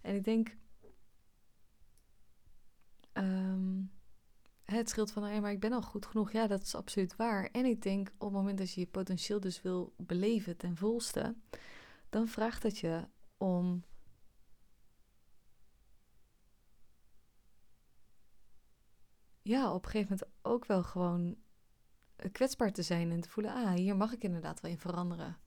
En 0.00 0.14
ik 0.14 0.24
denk. 0.24 0.56
Het 4.72 4.88
scheelt 4.88 5.12
van, 5.12 5.32
ja, 5.32 5.40
maar 5.40 5.50
ik 5.50 5.60
ben 5.60 5.72
al 5.72 5.82
goed 5.82 6.06
genoeg. 6.06 6.32
Ja, 6.32 6.46
dat 6.46 6.62
is 6.62 6.74
absoluut 6.74 7.16
waar. 7.16 7.48
En 7.52 7.64
ik 7.64 7.82
denk, 7.82 8.08
op 8.08 8.20
het 8.20 8.32
moment 8.32 8.58
dat 8.58 8.72
je 8.72 8.80
je 8.80 8.86
potentieel 8.86 9.40
dus 9.40 9.62
wil 9.62 9.94
beleven 9.96 10.56
ten 10.56 10.76
volste, 10.76 11.36
dan 12.08 12.28
vraagt 12.28 12.62
het 12.62 12.78
je 12.78 13.08
om 13.36 13.84
ja, 19.42 19.74
op 19.74 19.84
een 19.84 19.90
gegeven 19.90 20.16
moment 20.18 20.38
ook 20.42 20.66
wel 20.66 20.82
gewoon 20.82 21.36
kwetsbaar 22.32 22.72
te 22.72 22.82
zijn 22.82 23.10
en 23.10 23.20
te 23.20 23.28
voelen, 23.28 23.52
ah, 23.52 23.72
hier 23.72 23.96
mag 23.96 24.12
ik 24.12 24.22
inderdaad 24.22 24.60
wel 24.60 24.70
in 24.70 24.78
veranderen. 24.78 25.38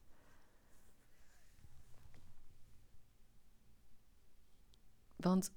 Want 5.16 5.54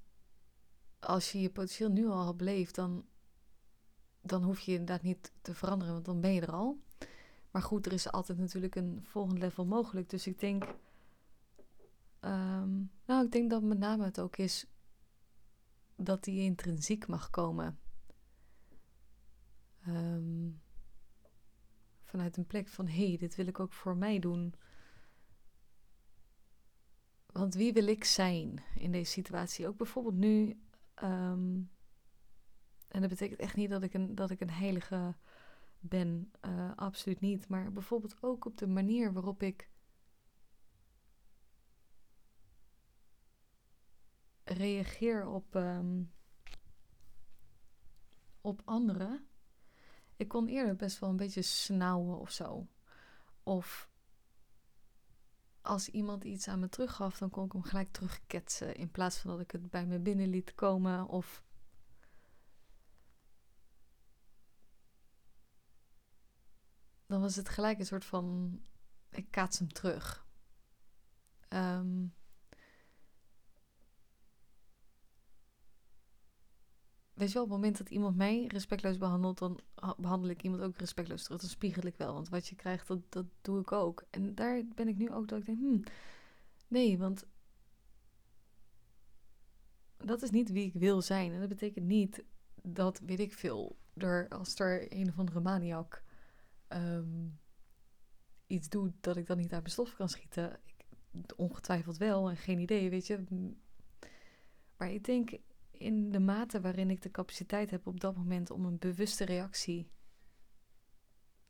als 0.99 1.33
je 1.33 1.41
je 1.41 1.51
potentieel 1.51 1.91
nu 1.91 2.07
al 2.07 2.37
beleeft, 2.37 2.75
dan, 2.75 3.07
dan 4.29 4.43
hoef 4.43 4.61
je 4.61 4.73
inderdaad 4.73 5.03
niet 5.03 5.33
te 5.43 5.55
veranderen, 5.55 5.93
want 5.93 6.05
dan 6.05 6.21
ben 6.21 6.35
je 6.35 6.41
er 6.41 6.53
al. 6.53 6.79
Maar 7.51 7.63
goed, 7.63 7.87
er 7.87 7.93
is 7.93 8.13
altijd 8.13 8.39
natuurlijk 8.39 8.75
een 8.75 9.01
volgend 9.03 9.39
level 9.39 9.65
mogelijk. 9.65 10.11
Dus 10.11 10.27
ik 10.27 10.39
denk, 10.39 10.65
um, 12.21 12.91
nou, 13.05 13.25
ik 13.25 13.33
denk 13.33 13.51
dat 13.51 13.63
met 13.63 13.79
name 13.79 14.05
het 14.05 14.21
ook 14.21 14.37
is 14.37 14.67
dat 15.97 16.25
die 16.25 16.41
intrinsiek 16.41 17.07
mag 17.07 17.31
komen. 17.31 17.79
Um, 19.87 20.61
vanuit 22.03 22.37
een 22.37 22.47
plek 22.47 22.69
van, 22.69 22.87
hé, 22.87 23.09
hey, 23.09 23.17
dit 23.17 23.35
wil 23.35 23.47
ik 23.47 23.61
ook 23.61 23.73
voor 23.73 23.97
mij 23.97 24.19
doen. 24.19 24.55
Want 27.27 27.55
wie 27.55 27.73
wil 27.73 27.87
ik 27.87 28.05
zijn 28.05 28.63
in 28.75 28.93
deze 28.93 29.13
situatie? 29.13 29.69
Ook 29.69 29.77
bijvoorbeeld 29.77 30.17
nu. 30.17 30.61
Um, 31.03 31.71
en 32.89 33.01
dat 33.01 33.11
betekent 33.11 33.41
echt 33.41 33.57
niet 33.57 33.71
dat 33.71 33.83
ik 33.83 33.95
een, 33.95 34.15
dat 34.15 34.31
ik 34.31 34.41
een 34.41 34.51
heilige 34.51 35.15
ben. 35.81 36.33
Uh, 36.47 36.71
absoluut 36.77 37.21
niet. 37.21 37.49
Maar 37.49 37.73
bijvoorbeeld 37.73 38.17
ook 38.21 38.45
op 38.45 38.59
de 38.59 38.67
manier 38.67 39.13
waarop 39.13 39.43
ik 39.43 39.71
reageer 44.45 45.27
op, 45.27 45.55
um, 45.55 46.13
op 48.41 48.63
anderen. 48.65 49.27
Ik 50.17 50.29
kon 50.29 50.49
eerder 50.49 50.77
best 50.77 50.99
wel 50.99 51.11
een 51.11 51.17
beetje 51.17 51.43
snauwen 51.43 52.19
of 52.19 52.31
zo. 52.31 52.67
Of 53.43 53.91
als 55.61 55.89
iemand 55.89 56.25
iets 56.25 56.49
aan 56.49 56.61
me 56.61 56.69
teruggaf, 56.69 57.19
dan 57.19 57.31
kon 57.31 57.45
ik 57.45 57.53
hem 57.53 57.63
gelijk 57.63 57.93
terugketsen. 57.93 58.75
In 58.75 58.91
plaats 58.91 59.19
van 59.19 59.31
dat 59.31 59.41
ik 59.41 59.51
het 59.51 59.71
bij 59.71 59.87
me 59.87 59.99
binnen 59.99 60.29
liet 60.29 60.55
komen. 60.55 61.09
Of 61.09 61.43
dan 67.09 67.21
was 67.21 67.37
het 67.37 67.49
gelijk 67.49 67.79
een 67.79 67.87
soort 67.87 68.05
van. 68.05 68.59
Ik 69.11 69.31
kaats 69.31 69.59
hem 69.59 69.73
terug. 69.73 70.27
Um, 71.49 72.15
weet 77.15 77.29
je 77.29 77.35
wel, 77.35 77.43
op 77.43 77.49
het 77.49 77.59
moment 77.59 77.79
dat 77.79 77.89
iemand 77.89 78.17
mij 78.17 78.45
respectloos 78.47 78.99
behandelt, 78.99 79.39
dan 79.39 79.61
behandel 79.97 80.31
ik 80.31 80.43
iemand 80.43 80.63
ook 80.63 80.79
respectloos 80.79 81.23
terug. 81.23 81.41
Dan 81.41 81.51
spiegel 81.51 81.87
ik 81.87 81.97
wel, 81.97 82.13
want 82.13 82.29
wat 82.29 82.47
je 82.47 82.57
krijgt, 82.57 82.89
dat, 82.89 83.01
dat 83.09 83.27
doe 83.41 83.61
ik 83.61 83.73
ook. 83.73 84.05
En 84.11 84.35
daar 84.35 84.63
ben 84.75 84.89
ik 84.89 84.97
nu 84.97 85.11
ook 85.13 85.29
dat 85.29 85.39
ik 85.39 85.47
denk, 85.47 85.59
hmm, 85.59 85.83
nee, 86.69 86.99
want 86.99 87.27
dat 89.97 90.23
is 90.23 90.31
niet 90.31 90.51
wie 90.51 90.67
ik 90.67 90.75
wil 90.75 91.03
zijn. 91.03 91.33
En 91.33 91.41
dat 91.41 91.49
betekent 91.49 91.87
niet 91.87 92.25
dat, 92.63 92.99
weet 92.99 93.21
ik 93.21 93.33
veel, 93.33 93.77
er, 93.95 94.29
als 94.29 94.59
er 94.59 94.93
een 94.93 95.09
of 95.09 95.19
andere 95.19 95.41
maniak 95.41 96.03
ehm, 96.69 97.29
iets 98.47 98.69
doet 98.69 98.93
dat 99.01 99.17
ik 99.17 99.27
dan 99.27 99.37
niet 99.37 99.53
uit 99.53 99.63
mijn 99.63 99.73
stof 99.73 99.95
kan 99.95 100.09
schieten. 100.09 100.61
Ik, 100.65 100.87
ongetwijfeld 101.37 101.97
wel 101.97 102.29
en 102.29 102.37
geen 102.37 102.59
idee, 102.59 102.91
weet 102.91 103.07
je. 103.07 103.25
Maar 104.77 104.91
ik 104.91 105.05
denk 105.05 105.39
in 105.71 106.11
de 106.11 106.21
mate 106.21 106.61
waarin 106.61 106.91
ik 106.91 107.03
de 107.03 107.11
capaciteit 107.11 107.71
heb 107.71 107.87
op 107.87 108.01
dat 108.01 108.17
moment 108.17 108.51
om 108.51 108.65
een 108.65 108.79
bewuste 108.79 109.25
reactie 109.25 109.91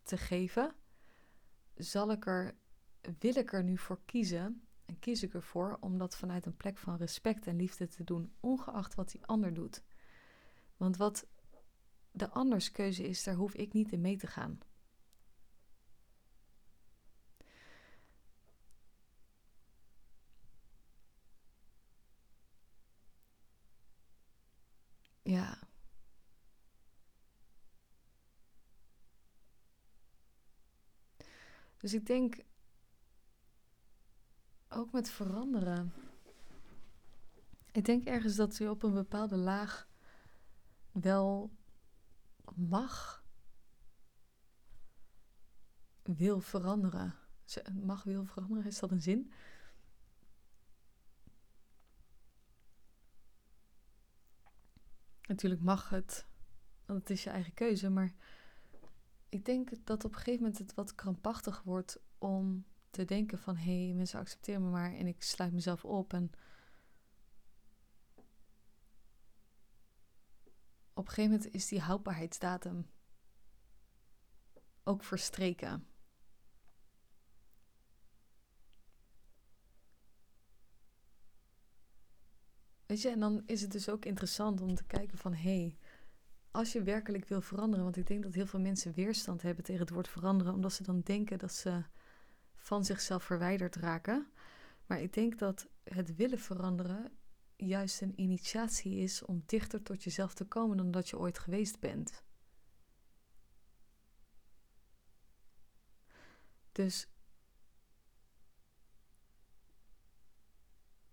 te 0.03 0.17
geven, 0.17 0.75
zal 1.75 2.11
ik 2.11 2.27
er, 2.27 2.55
wil 3.19 3.37
ik 3.37 3.53
er 3.53 3.65
nu 3.65 3.79
voor 3.79 4.01
kiezen 4.05 4.63
en 4.85 4.99
kies 4.99 5.23
ik 5.23 5.35
ervoor 5.35 5.77
om 5.81 5.99
dat 5.99 6.17
vanuit 6.17 6.47
een 6.47 6.57
plek 6.57 6.79
van 6.79 6.97
respect 6.97 7.47
en 7.47 7.57
liefde 7.57 7.89
te 7.89 8.05
doen, 8.05 8.33
ongeacht 8.41 8.95
wat 8.95 9.11
die 9.11 9.27
ander 9.27 9.55
doet. 9.55 9.83
Want 10.77 10.97
wat 10.97 11.27
de 12.11 12.31
anders 12.31 12.73
keuze 12.73 13.09
is, 13.09 13.25
daar 13.25 13.35
hoef 13.35 13.55
ik 13.55 13.73
niet 13.73 13.93
in 13.93 14.01
mee 14.01 14.17
te 14.17 14.27
gaan. 14.27 14.59
Ja. 25.23 25.59
Dus 31.79 31.95
ik 31.95 32.07
denk 32.07 32.45
ook 34.69 34.93
met 34.93 35.11
veranderen. 35.11 35.93
Ik 37.73 37.85
denk 37.85 38.05
ergens 38.05 38.37
dat 38.37 38.59
u 38.59 38.69
op 38.69 38.83
een 38.83 38.95
bepaalde 38.95 39.37
laag 39.37 39.89
wel 40.93 41.57
mag, 42.55 43.25
wil 46.03 46.41
veranderen. 46.41 47.15
Mag 47.83 48.03
wil 48.03 48.25
veranderen, 48.25 48.67
is 48.67 48.79
dat 48.79 48.91
een 48.91 49.03
zin? 49.03 49.33
Natuurlijk 55.23 55.61
mag 55.61 55.89
het, 55.89 56.27
want 56.87 57.01
het 57.01 57.11
is 57.11 57.25
je 57.25 57.31
eigen 57.31 57.55
keuze, 57.55 57.91
maar 57.91 58.15
ik 59.29 59.45
denk 59.45 59.71
dat 59.87 60.05
op 60.05 60.11
een 60.11 60.17
gegeven 60.17 60.41
moment 60.41 60.59
het 60.59 60.75
wat 60.75 60.95
krampachtig 60.95 61.63
wordt 61.63 62.01
om 62.19 62.65
te 62.91 63.05
denken 63.05 63.39
van 63.39 63.57
hé, 63.57 63.85
hey, 63.85 63.95
mensen 63.95 64.19
accepteren 64.21 64.65
me 64.65 64.71
maar 64.71 64.95
en 64.95 65.07
ik 65.07 65.23
sluit 65.23 65.53
mezelf 65.53 65.85
op 65.85 66.13
en 66.13 66.31
op 70.95 71.07
een 71.07 71.13
gegeven 71.13 71.31
moment 71.31 71.55
is 71.55 71.69
die 71.69 71.81
houdbaarheidsdatum 71.81 72.87
ook 74.85 75.05
verstreken. 75.05 75.87
Weet 82.87 83.03
je, 83.03 83.09
en 83.09 83.21
dan 83.21 83.43
is 83.47 83.61
het 83.61 83.73
dus 83.73 83.89
ook 83.89 84.05
interessant 84.05 84.61
om 84.61 84.75
te 84.75 84.85
kijken 84.85 85.19
van 85.19 85.35
hé, 85.35 85.61
hey, 85.61 85.79
als 86.59 86.73
je 86.73 86.83
werkelijk 86.83 87.29
wil 87.29 87.41
veranderen, 87.41 87.85
want 87.85 87.97
ik 87.97 88.07
denk 88.07 88.23
dat 88.23 88.35
heel 88.35 88.47
veel 88.47 88.61
mensen 88.61 88.93
weerstand 88.93 89.43
hebben 89.43 89.65
tegen 89.65 89.81
het 89.81 89.91
woord 89.91 90.09
veranderen, 90.09 90.55
omdat 90.55 90.73
ze 90.73 90.83
dan 90.83 91.01
denken 91.01 91.39
dat 91.39 91.53
ze 91.53 91.83
van 92.55 92.85
zichzelf 92.85 93.25
verwijderd 93.25 93.77
raken. 93.77 94.27
Maar 94.87 95.01
ik 95.01 95.13
denk 95.13 95.39
dat 95.39 95.69
het 95.85 96.17
willen 96.17 96.39
veranderen 96.39 97.13
juist 97.57 98.01
een 98.01 98.21
initiatie 98.21 98.97
is 98.97 99.25
om 99.25 99.43
dichter 99.47 99.83
tot 99.83 100.05
jezelf 100.05 100.35
te 100.35 100.45
komen 100.45 100.77
dan 100.77 100.91
dat 100.91 101.09
je 101.09 101.19
ooit 101.19 101.39
geweest 101.39 101.81
bent. 101.81 102.23
Dus 106.73 107.09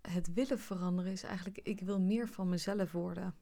het 0.01 0.33
willen 0.33 0.59
veranderen 0.59 1.11
is 1.11 1.23
eigenlijk, 1.23 1.57
ik 1.57 1.79
wil 1.79 1.99
meer 1.99 2.27
van 2.27 2.49
mezelf 2.49 2.91
worden. 2.91 3.35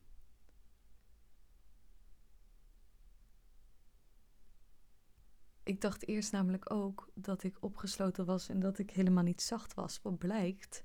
Ik 5.63 5.81
dacht 5.81 6.07
eerst 6.07 6.31
namelijk 6.31 6.71
ook 6.71 7.09
dat 7.13 7.43
ik 7.43 7.63
opgesloten 7.63 8.25
was 8.25 8.49
en 8.49 8.59
dat 8.59 8.77
ik 8.77 8.89
helemaal 8.89 9.23
niet 9.23 9.41
zacht 9.41 9.73
was. 9.73 10.01
Wat 10.01 10.17
blijkt. 10.17 10.83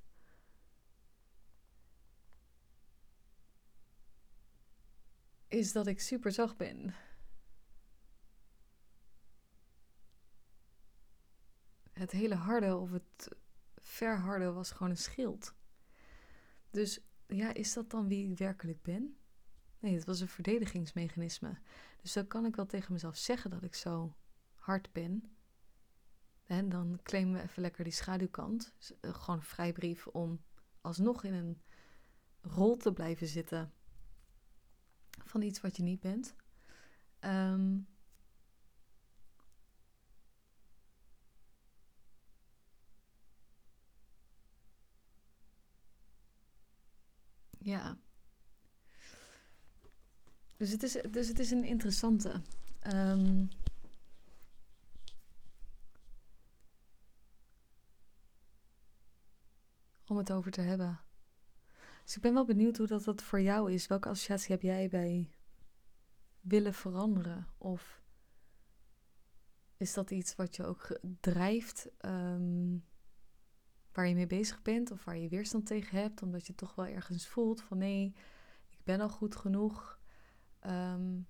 Is 5.48 5.72
dat 5.72 5.86
ik 5.86 6.00
super 6.00 6.32
zacht 6.32 6.56
ben. 6.56 6.94
Het 11.92 12.10
hele 12.10 12.34
harde 12.34 12.76
of 12.76 12.90
het 12.90 13.28
verharde 13.76 14.52
was 14.52 14.70
gewoon 14.70 14.90
een 14.90 14.96
schild. 14.96 15.54
Dus 16.70 17.00
ja, 17.26 17.54
is 17.54 17.72
dat 17.72 17.90
dan 17.90 18.08
wie 18.08 18.30
ik 18.30 18.38
werkelijk 18.38 18.82
ben? 18.82 19.18
Nee, 19.78 19.94
het 19.94 20.04
was 20.04 20.20
een 20.20 20.28
verdedigingsmechanisme. 20.28 21.58
Dus 22.02 22.12
dan 22.12 22.26
kan 22.26 22.44
ik 22.44 22.56
wel 22.56 22.66
tegen 22.66 22.92
mezelf 22.92 23.16
zeggen 23.16 23.50
dat 23.50 23.62
ik 23.62 23.74
zo 23.74 24.14
hard 24.68 24.92
ben. 24.92 25.22
En 26.44 26.68
dan 26.68 26.98
claimen 27.02 27.34
we 27.34 27.42
even 27.42 27.62
lekker 27.62 27.84
die 27.84 27.92
schaduwkant. 27.92 28.74
Eh, 29.00 29.14
gewoon 29.14 29.42
vrijbrief 29.42 30.06
om 30.06 30.42
alsnog 30.80 31.24
in 31.24 31.32
een 31.32 31.62
rol 32.40 32.76
te 32.76 32.92
blijven 32.92 33.26
zitten 33.26 33.72
van 35.24 35.42
iets 35.42 35.60
wat 35.60 35.76
je 35.76 35.82
niet 35.82 36.00
bent. 36.00 36.34
Um, 37.20 37.86
Ja. 47.58 47.98
Dus 50.56 50.70
het 50.70 50.82
is, 50.82 50.92
dus 51.10 51.28
het 51.28 51.38
is 51.38 51.50
een 51.50 51.64
interessante. 51.64 52.42
Um, 52.94 53.48
om 60.10 60.16
het 60.16 60.32
over 60.32 60.50
te 60.50 60.60
hebben. 60.60 61.00
Dus 62.04 62.16
ik 62.16 62.22
ben 62.22 62.34
wel 62.34 62.44
benieuwd 62.44 62.76
hoe 62.76 62.86
dat, 62.86 63.04
dat 63.04 63.22
voor 63.22 63.40
jou 63.40 63.72
is. 63.72 63.86
Welke 63.86 64.08
associatie 64.08 64.52
heb 64.52 64.62
jij 64.62 64.88
bij 64.88 65.30
willen 66.40 66.74
veranderen? 66.74 67.46
Of 67.58 68.02
is 69.76 69.94
dat 69.94 70.10
iets 70.10 70.34
wat 70.34 70.56
je 70.56 70.64
ook 70.64 70.98
drijft? 71.20 71.88
Um, 72.00 72.84
waar 73.92 74.08
je 74.08 74.14
mee 74.14 74.26
bezig 74.26 74.62
bent 74.62 74.90
of 74.90 75.04
waar 75.04 75.16
je 75.16 75.28
weerstand 75.28 75.66
tegen 75.66 75.98
hebt, 75.98 76.22
omdat 76.22 76.46
je 76.46 76.54
toch 76.54 76.74
wel 76.74 76.86
ergens 76.86 77.26
voelt 77.26 77.62
van 77.62 77.78
nee, 77.78 78.14
ik 78.68 78.84
ben 78.84 79.00
al 79.00 79.08
goed 79.08 79.36
genoeg. 79.36 80.00
Um, 80.66 81.26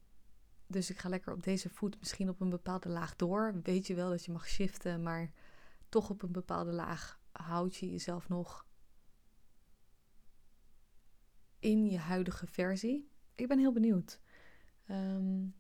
dus 0.67 0.91
ik 0.91 0.99
ga 0.99 1.09
lekker 1.09 1.33
op 1.33 1.43
deze 1.43 1.69
voet 1.69 1.99
misschien 1.99 2.29
op 2.29 2.41
een 2.41 2.51
bepaalde 2.51 2.89
laag 2.89 3.17
door. 3.17 3.61
Weet 3.63 3.87
je 3.87 3.95
wel 3.95 4.11
dat 4.11 4.25
je 4.25 4.33
mag 4.33 4.49
shiften, 4.49 5.03
maar 5.03 5.33
toch 5.89 6.11
op 6.11 6.23
een 6.23 6.33
bepaalde 6.33 6.73
laag 6.73 7.21
houd 7.33 7.77
je 7.77 7.91
jezelf 7.91 8.29
nog 8.29 8.67
in 11.59 11.87
je 11.91 11.99
huidige 11.99 12.47
versie. 12.47 13.09
Ik 13.35 13.49
ben 13.49 13.59
heel 13.59 13.73
benieuwd. 13.73 14.21
Um, 14.91 15.55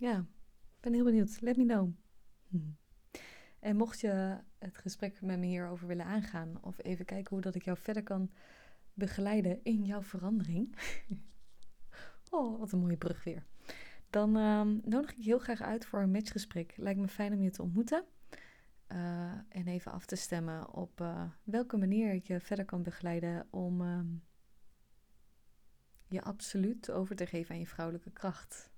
Ja, 0.00 0.18
ik 0.76 0.80
ben 0.80 0.92
heel 0.92 1.04
benieuwd. 1.04 1.40
Let 1.40 1.56
me 1.56 1.64
know. 1.64 1.90
En 3.60 3.76
mocht 3.76 4.00
je 4.00 4.38
het 4.58 4.78
gesprek 4.78 5.20
met 5.22 5.38
me 5.38 5.46
hierover 5.46 5.86
willen 5.86 6.04
aangaan, 6.04 6.62
of 6.62 6.82
even 6.82 7.04
kijken 7.04 7.30
hoe 7.30 7.40
dat 7.40 7.54
ik 7.54 7.62
jou 7.62 7.78
verder 7.78 8.02
kan 8.02 8.30
begeleiden 8.94 9.60
in 9.62 9.84
jouw 9.84 10.02
verandering. 10.02 10.76
oh, 12.30 12.58
wat 12.58 12.72
een 12.72 12.78
mooie 12.78 12.96
brug 12.96 13.24
weer. 13.24 13.46
Dan 14.10 14.36
uh, 14.36 14.62
nodig 14.84 15.10
ik 15.10 15.24
heel 15.24 15.38
graag 15.38 15.62
uit 15.62 15.84
voor 15.84 16.00
een 16.00 16.10
matchgesprek. 16.10 16.74
Lijkt 16.76 17.00
me 17.00 17.08
fijn 17.08 17.32
om 17.32 17.42
je 17.42 17.50
te 17.50 17.62
ontmoeten. 17.62 18.04
Uh, 18.92 19.32
en 19.48 19.66
even 19.66 19.92
af 19.92 20.06
te 20.06 20.16
stemmen 20.16 20.72
op 20.72 21.00
uh, 21.00 21.30
welke 21.44 21.76
manier 21.76 22.12
ik 22.12 22.26
je 22.26 22.40
verder 22.40 22.64
kan 22.64 22.82
begeleiden 22.82 23.46
om 23.50 23.80
uh, 23.80 24.00
je 26.08 26.22
absoluut 26.22 26.90
over 26.90 27.16
te 27.16 27.26
geven 27.26 27.54
aan 27.54 27.60
je 27.60 27.66
vrouwelijke 27.66 28.10
kracht. 28.10 28.70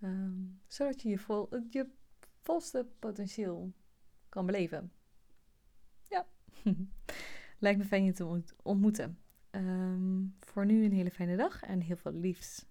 Um, 0.00 0.60
zodat 0.66 1.02
je 1.02 1.08
je, 1.08 1.18
vol, 1.18 1.48
je 1.70 1.90
volste 2.42 2.86
potentieel 2.98 3.72
kan 4.28 4.46
beleven. 4.46 4.92
Ja, 6.02 6.26
lijkt 7.58 7.78
me 7.78 7.84
fijn 7.84 8.04
je 8.04 8.12
te 8.12 8.42
ontmoeten. 8.62 9.18
Voor 10.40 10.66
nu 10.66 10.84
een 10.84 10.92
hele 10.92 11.10
fijne 11.10 11.36
dag 11.36 11.62
en 11.62 11.80
heel 11.80 11.96
veel 11.96 12.12
liefs. 12.12 12.67